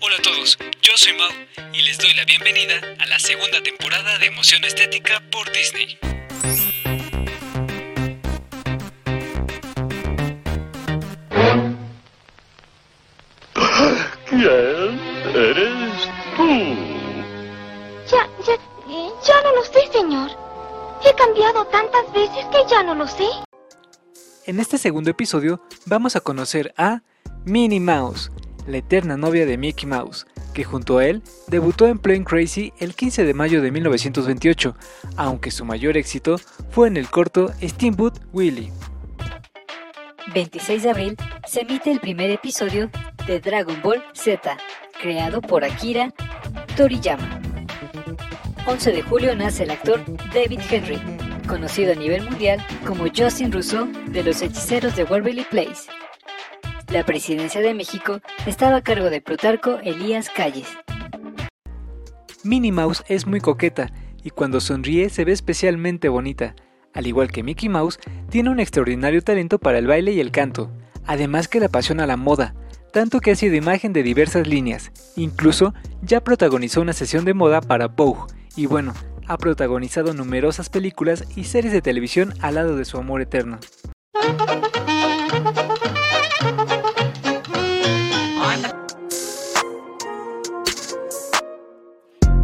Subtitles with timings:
[0.00, 1.30] Hola a todos, yo soy Mau
[1.72, 5.98] y les doy la bienvenida a la segunda temporada de Emoción Estética por Disney.
[14.26, 15.00] ¿Quién
[15.34, 16.48] eres tú?
[18.10, 18.56] Ya, ya,
[19.26, 20.30] ya no lo sé, señor.
[21.04, 23.28] He cambiado tantas veces que ya no lo sé.
[24.44, 27.02] En este segundo episodio vamos a conocer a
[27.44, 28.32] Minnie Mouse,
[28.66, 32.96] la eterna novia de Mickey Mouse, que junto a él debutó en Plain Crazy el
[32.96, 34.74] 15 de mayo de 1928,
[35.16, 36.38] aunque su mayor éxito
[36.70, 38.72] fue en el corto Steamboat Willie.
[40.34, 42.90] 26 de abril se emite el primer episodio
[43.28, 44.56] de Dragon Ball Z,
[45.00, 46.12] creado por Akira
[46.76, 47.40] Toriyama.
[48.66, 50.00] 11 de julio nace el actor
[50.34, 51.00] David Henry,
[51.42, 55.90] conocido a nivel mundial como Justin Rousseau de los Hechiceros de Waverly Place.
[56.92, 60.68] La presidencia de México estaba a cargo de Plutarco Elías Calles.
[62.44, 66.54] Minnie Mouse es muy coqueta y cuando sonríe se ve especialmente bonita.
[66.94, 70.70] Al igual que Mickey Mouse, tiene un extraordinario talento para el baile y el canto,
[71.06, 72.54] además que le apasiona la moda,
[72.92, 74.92] tanto que ha sido imagen de diversas líneas.
[75.16, 78.92] Incluso ya protagonizó una sesión de moda para Vogue y bueno,
[79.32, 83.58] ha protagonizado numerosas películas y series de televisión al lado de su amor eterno.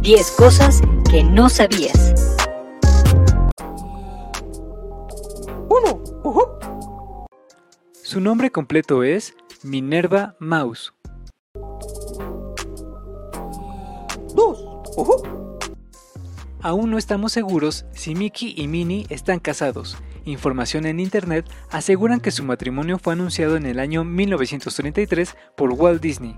[0.00, 2.12] 10 cosas que no sabías.
[8.02, 10.92] Su nombre completo es Minerva Mouse.
[16.62, 19.96] Aún no estamos seguros si Mickey y Minnie están casados.
[20.24, 26.00] Información en internet aseguran que su matrimonio fue anunciado en el año 1933 por Walt
[26.00, 26.36] Disney.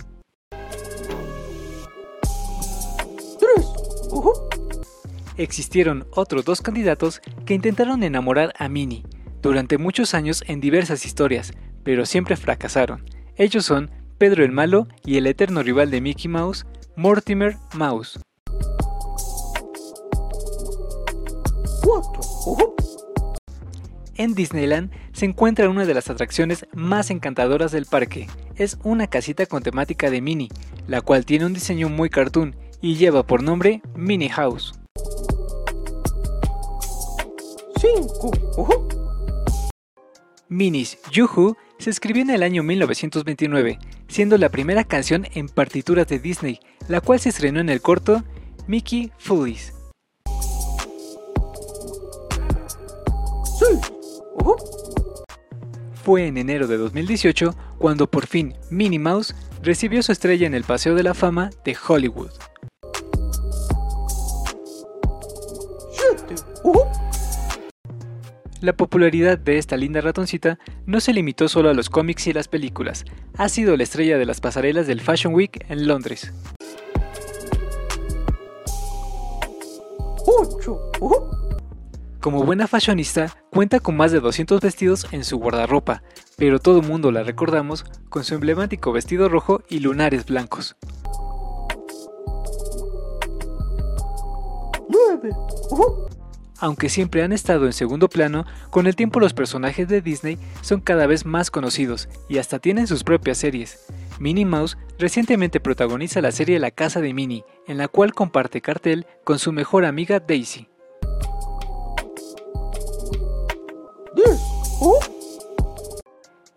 [5.36, 9.04] Existieron otros dos candidatos que intentaron enamorar a Minnie
[9.42, 11.52] durante muchos años en diversas historias,
[11.82, 13.04] pero siempre fracasaron.
[13.36, 16.64] Ellos son Pedro el Malo y el eterno rival de Mickey Mouse,
[16.96, 18.18] Mortimer Mouse.
[24.16, 28.28] En Disneyland se encuentra una de las atracciones más encantadoras del parque.
[28.56, 30.50] Es una casita con temática de Minnie,
[30.86, 34.72] la cual tiene un diseño muy cartoon y lleva por nombre Minnie House.
[40.48, 46.20] Minnie's Yoo-Hoo se escribió en el año 1929, siendo la primera canción en partituras de
[46.20, 48.22] Disney, la cual se estrenó en el corto
[48.68, 49.72] Mickey Foolies.
[56.04, 60.64] Fue en enero de 2018 cuando por fin Minnie Mouse recibió su estrella en el
[60.64, 62.30] Paseo de la Fama de Hollywood.
[68.60, 72.48] La popularidad de esta linda ratoncita no se limitó solo a los cómics y las
[72.48, 73.04] películas,
[73.36, 76.32] ha sido la estrella de las pasarelas del Fashion Week en Londres.
[82.24, 86.02] Como buena fashionista, cuenta con más de 200 vestidos en su guardarropa,
[86.38, 90.74] pero todo mundo la recordamos con su emblemático vestido rojo y lunares blancos.
[96.60, 100.80] Aunque siempre han estado en segundo plano, con el tiempo los personajes de Disney son
[100.80, 103.84] cada vez más conocidos y hasta tienen sus propias series.
[104.18, 109.04] Minnie Mouse recientemente protagoniza la serie La Casa de Minnie, en la cual comparte cartel
[109.24, 110.68] con su mejor amiga Daisy.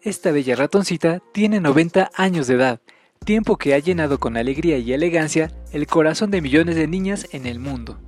[0.04, 2.82] Esta bella ratoncita tiene 90 años de edad,
[3.26, 7.48] tiempo que ha llenado con alegría y elegancia el corazón de millones de niñas en
[7.48, 8.00] el mundo.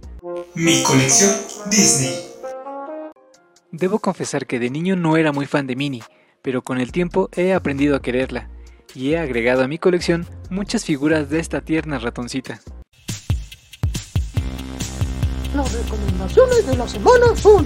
[0.54, 1.36] Mi colección
[1.72, 2.14] Disney.
[3.72, 6.04] Debo confesar que de niño no era muy fan de Minnie,
[6.44, 8.50] pero con el tiempo he aprendido a quererla
[8.94, 12.62] y he agregado a mi colección muchas figuras de esta tierna ratoncita.
[15.56, 17.66] Las recomendaciones de la semana son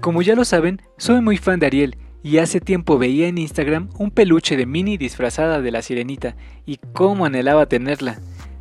[0.00, 3.90] Como ya lo saben, soy muy fan de Ariel y hace tiempo veía en Instagram
[3.98, 8.18] un peluche de Minnie disfrazada de la sirenita y cómo anhelaba tenerla.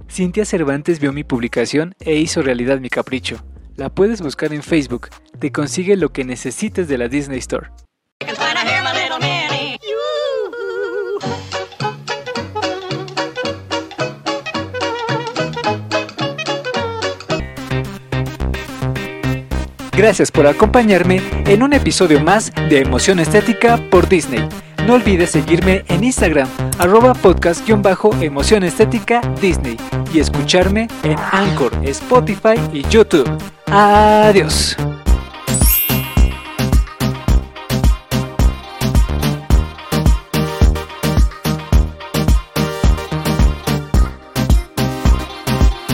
[0.10, 3.38] Cintia Cervantes vio mi publicación e hizo realidad mi capricho.
[3.78, 5.08] La puedes buscar en Facebook,
[5.40, 7.70] te consigue lo que necesites de la Disney Store.
[20.00, 24.48] Gracias por acompañarme en un episodio más de Emoción Estética por Disney.
[24.88, 26.48] No olvides seguirme en Instagram,
[26.78, 29.76] arroba podcast-emoción estética Disney
[30.14, 33.30] y escucharme en Anchor, Spotify y YouTube.
[33.66, 34.78] Adiós.